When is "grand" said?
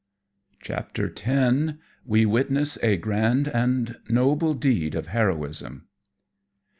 2.97-3.49